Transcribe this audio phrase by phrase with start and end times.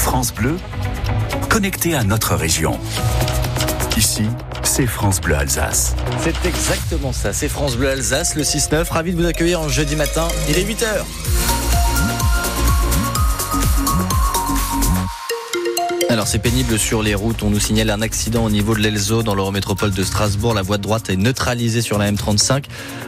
[0.00, 0.56] France Bleu,
[1.50, 2.80] connecté à notre région.
[3.98, 4.24] Ici,
[4.62, 5.94] c'est France Bleu Alsace.
[6.22, 8.88] C'est exactement ça, c'est France Bleu Alsace, le 6-9.
[8.88, 11.04] Ravi de vous accueillir en jeudi matin, il est 8h.
[16.10, 17.44] Alors c'est pénible sur les routes.
[17.44, 20.54] On nous signale un accident au niveau de l'Elzo dans l'Eurométropole de Strasbourg.
[20.54, 22.64] La voie de droite est neutralisée sur la M35.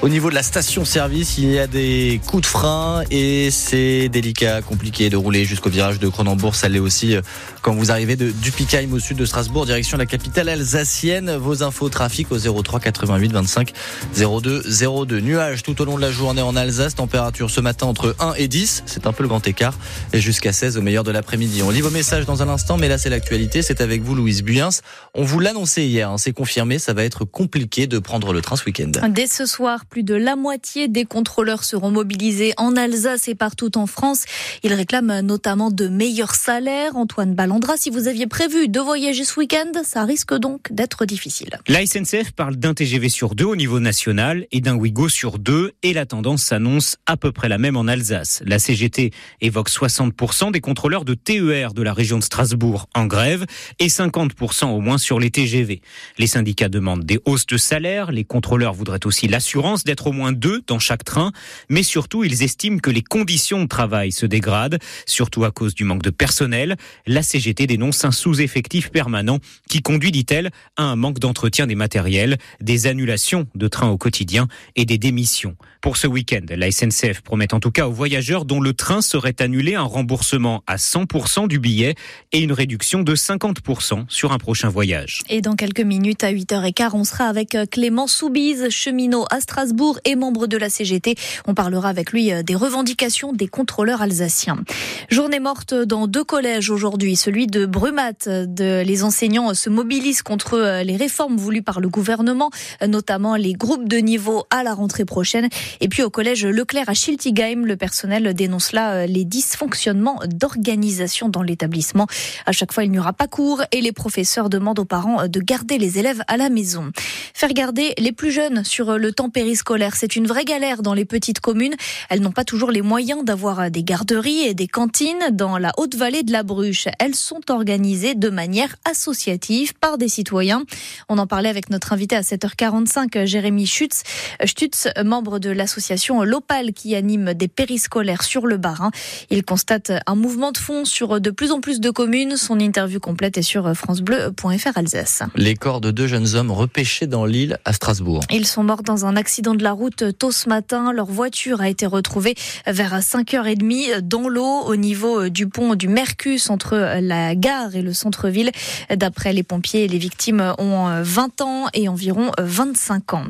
[0.00, 4.62] Au niveau de la station-service, il y a des coups de frein et c'est délicat,
[4.62, 6.54] compliqué de rouler jusqu'au virage de Cronenbourg.
[6.54, 7.22] Ça l'est aussi euh,
[7.62, 11.34] quand vous arrivez de Dupikheim au sud de Strasbourg, direction la capitale alsacienne.
[11.34, 13.72] Vos infos trafic au 03 88 25
[14.16, 14.62] 02
[15.06, 15.20] 02.
[15.20, 16.94] Nuages tout au long de la journée en Alsace.
[16.94, 18.84] Température ce matin entre 1 et 10.
[18.86, 19.74] C'est un peu le grand écart.
[20.12, 21.62] Et jusqu'à 16 au meilleur de l'après-midi.
[21.64, 24.42] On lit vos messages dans un instant mais là c'est l'actualité, c'est avec vous Louise
[24.42, 24.68] Buyens.
[25.14, 28.56] On vous l'annonçait hier, hein, c'est confirmé, ça va être compliqué de prendre le train
[28.56, 28.90] ce week-end.
[29.08, 33.78] Dès ce soir, plus de la moitié des contrôleurs seront mobilisés en Alsace et partout
[33.78, 34.24] en France.
[34.64, 36.94] Ils réclament notamment de meilleurs salaires.
[36.96, 41.58] Antoine Ballandra, si vous aviez prévu de voyager ce week-end, ça risque donc d'être difficile.
[41.68, 45.72] La SNCF parle d'un TGV sur deux au niveau national et d'un Ouigo sur deux
[45.82, 48.42] et la tendance s'annonce à peu près la même en Alsace.
[48.44, 53.46] La CGT évoque 60% des contrôleurs de TER de la région de Strasbourg en grève
[53.78, 55.80] et 50% au moins sur les TGV.
[56.18, 60.32] Les syndicats demandent des hausses de salaire, les contrôleurs voudraient aussi l'assurance d'être au moins
[60.32, 61.32] deux dans chaque train,
[61.68, 65.84] mais surtout ils estiment que les conditions de travail se dégradent, surtout à cause du
[65.84, 66.76] manque de personnel.
[67.06, 72.38] La CGT dénonce un sous-effectif permanent qui conduit, dit-elle, à un manque d'entretien des matériels,
[72.60, 75.56] des annulations de trains au quotidien et des démissions.
[75.80, 79.36] Pour ce week-end, la SNCF promet en tout cas aux voyageurs dont le train serait
[79.40, 81.94] annulé un remboursement à 100% du billet
[82.32, 85.20] et une réduction de 50% sur un prochain voyage.
[85.28, 89.98] Et dans quelques minutes, à 8h15, on sera avec euh, Clément Soubise, cheminot à Strasbourg
[90.06, 91.14] et membre de la CGT.
[91.46, 94.64] On parlera avec lui euh, des revendications des contrôleurs alsaciens.
[95.10, 98.24] Journée morte dans deux collèges aujourd'hui, celui de Brumat.
[98.26, 102.48] Les enseignants se mobilisent contre euh, les réformes voulues par le gouvernement,
[102.80, 105.50] notamment les groupes de niveau à la rentrée prochaine.
[105.82, 111.42] Et puis au collège Leclerc à Schiltigheim, le personnel dénonce là les dysfonctionnements d'organisation dans
[111.42, 112.06] l'établissement.
[112.54, 115.76] Chaque fois, il n'y aura pas cours et les professeurs demandent aux parents de garder
[115.76, 116.90] les élèves à la maison.
[117.34, 121.04] Faire garder les plus jeunes sur le temps périscolaire, c'est une vraie galère dans les
[121.04, 121.74] petites communes.
[122.08, 125.96] Elles n'ont pas toujours les moyens d'avoir des garderies et des cantines dans la haute
[125.96, 126.86] vallée de la Bruche.
[126.98, 130.64] Elles sont organisées de manière associative par des citoyens.
[131.08, 134.02] On en parlait avec notre invité à 7h45, Jérémy Schutz,
[134.44, 138.90] Stutz, membre de l'association Lopal qui anime des périscolaires sur le Barin.
[139.30, 142.36] Il constate un mouvement de fond sur de plus en plus de communes.
[142.44, 145.22] Son interview complète est sur francebleu.fr Alsace.
[145.34, 148.20] Les corps de deux jeunes hommes repêchés dans l'île à Strasbourg.
[148.30, 150.92] Ils sont morts dans un accident de la route tôt ce matin.
[150.92, 152.34] Leur voiture a été retrouvée
[152.66, 157.94] vers 5h30 dans l'eau au niveau du pont du Mercus entre la gare et le
[157.94, 158.50] centre-ville.
[158.94, 163.24] D'après les pompiers, les victimes ont 20 ans et environ 25 ans.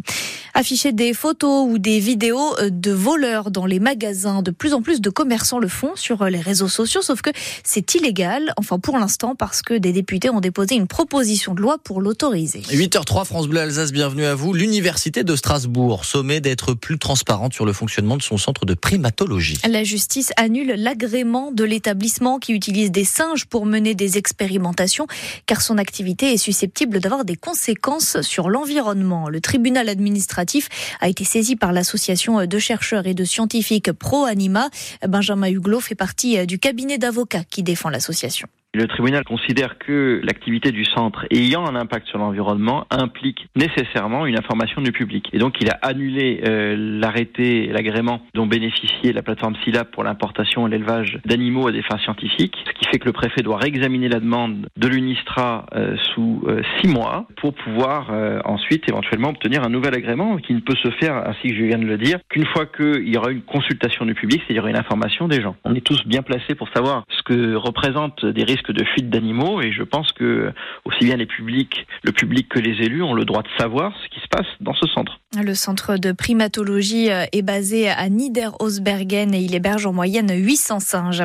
[0.54, 4.42] Afficher des photos ou des vidéos de voleurs dans les magasins.
[4.42, 7.30] De plus en plus de commerçants le font sur les réseaux sociaux, sauf que
[7.62, 11.78] c'est illégal, enfin pour l'instant, parce que des députés ont déposé une proposition de loi
[11.82, 12.60] pour l'autoriser.
[12.60, 14.52] 8h03, France Bleu Alsace, bienvenue à vous.
[14.52, 19.58] L'Université de Strasbourg sommet d'être plus transparente sur le fonctionnement de son centre de primatologie.
[19.68, 25.06] La justice annule l'agrément de l'établissement qui utilise des singes pour mener des expérimentations,
[25.46, 29.28] car son activité est susceptible d'avoir des conséquences sur l'environnement.
[29.28, 30.68] Le tribunal administratif
[31.00, 34.68] a été saisi par l'association de chercheurs et de scientifiques Pro Anima.
[35.06, 38.48] Benjamin Huglot fait partie du cabinet d'avocats qui défend l'association.
[38.74, 44.36] Le tribunal considère que l'activité du centre ayant un impact sur l'environnement implique nécessairement une
[44.36, 45.30] information du public.
[45.32, 50.66] Et donc il a annulé euh, l'arrêté, l'agrément dont bénéficiait la plateforme SILAB pour l'importation
[50.66, 54.08] et l'élevage d'animaux à des fins scientifiques, ce qui fait que le préfet doit réexaminer
[54.08, 59.62] la demande de l'UNISTRA euh, sous euh, six mois pour pouvoir euh, ensuite éventuellement obtenir
[59.62, 62.18] un nouvel agrément qui ne peut se faire, ainsi que je viens de le dire,
[62.28, 65.54] qu'une fois qu'il y aura une consultation du public, c'est-à-dire une information des gens.
[65.64, 69.60] On est tous bien placés pour savoir ce que représentent des risques de fuite d'animaux.
[69.60, 70.52] Et je pense que
[70.84, 73.92] aussi bien les publics, le public que les élus ont le droit de savoir
[74.34, 75.20] passe dans ce centre.
[75.40, 81.24] Le centre de primatologie est basé à Niederhausbergen et il héberge en moyenne 800 singes.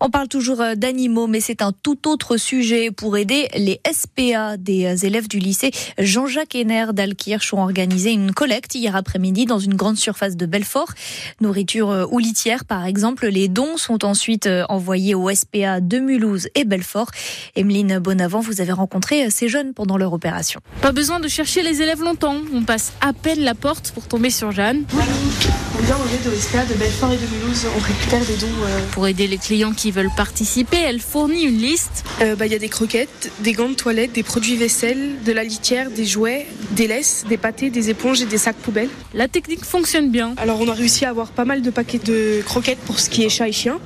[0.00, 2.90] On parle toujours d'animaux, mais c'est un tout autre sujet.
[2.90, 8.74] Pour aider les SPA des élèves du lycée Jean-Jacques Henner d'Alkirch ont organisé une collecte
[8.74, 10.92] hier après-midi dans une grande surface de Belfort.
[11.40, 13.26] Nourriture ou litière, par exemple.
[13.26, 17.10] Les dons sont ensuite envoyés au SPA de Mulhouse et Belfort.
[17.54, 20.60] Emeline Bonavent, vous avez rencontré ces jeunes pendant leur opération.
[20.82, 22.36] Pas besoin de chercher les élèves longtemps.
[22.52, 24.84] On passe à peine la porte pour tomber sur Jeanne.
[24.92, 27.66] On vient au lieu de Belfort et de Mulhouse.
[27.76, 28.46] On récupère des dons.
[28.64, 28.80] Euh...
[28.92, 32.04] Pour aider les clients qui veulent participer, elle fournit une liste.
[32.20, 35.32] Il euh, bah, y a des croquettes, des gants de toilette, des produits vaisselle, de
[35.32, 38.90] la litière, des jouets, des laisses, des pâtés, des éponges et des sacs poubelles.
[39.12, 40.34] La technique fonctionne bien.
[40.36, 43.24] Alors on a réussi à avoir pas mal de paquets de croquettes pour ce qui
[43.24, 43.78] est chat et chien.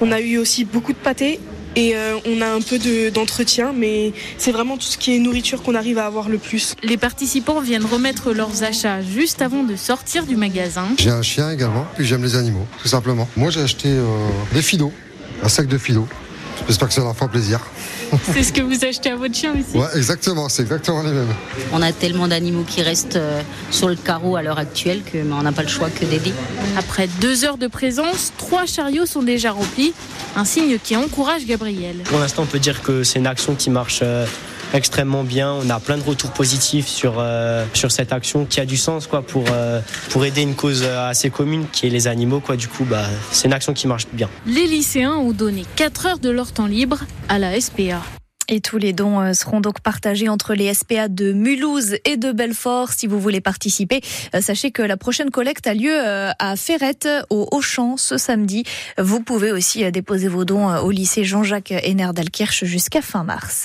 [0.00, 1.40] On a eu aussi beaucoup de pâtés
[1.76, 2.78] et euh, on a un peu
[3.10, 6.74] d'entretien, mais c'est vraiment tout ce qui est nourriture qu'on arrive à avoir le plus.
[6.82, 10.86] Les participants viennent remettre leurs achats juste avant de sortir du magasin.
[10.98, 13.28] J'ai un chien également, puis j'aime les animaux, tout simplement.
[13.36, 14.06] Moi j'ai acheté euh,
[14.52, 14.92] des filos,
[15.42, 16.06] un sac de filos.
[16.72, 17.60] J'espère que ça leur fera plaisir.
[18.32, 21.34] C'est ce que vous achetez à votre chien aussi Ouais, exactement, c'est exactement les mêmes.
[21.70, 25.52] On a tellement d'animaux qui restent euh, sur le carreau à l'heure actuelle qu'on n'a
[25.52, 26.32] pas le choix que d'aider.
[26.78, 29.92] Après deux heures de présence, trois chariots sont déjà remplis,
[30.34, 31.96] un signe qui encourage Gabriel.
[32.04, 34.24] Pour l'instant, on peut dire que c'est une action qui marche euh,
[34.72, 35.52] extrêmement bien.
[35.52, 39.06] On a plein de retours positifs sur, euh, sur cette action qui a du sens
[39.06, 39.80] quoi, pour, euh,
[40.10, 42.40] pour aider une cause assez commune qui est les animaux.
[42.40, 42.56] Quoi.
[42.56, 44.28] Du coup, bah, c'est une action qui marche bien.
[44.46, 48.02] Les lycéens ont donné 4 heures de leur temps libre à la SPA.
[48.48, 52.32] Et tous les dons euh, seront donc partagés entre les SPA de Mulhouse et de
[52.32, 52.92] Belfort.
[52.92, 54.00] Si vous voulez participer,
[54.40, 58.64] sachez que la prochaine collecte a lieu à Ferrette, au Auchan, ce samedi.
[58.98, 63.60] Vous pouvez aussi déposer vos dons au lycée Jean-Jacques Henner d'Alkirch jusqu'à fin mars.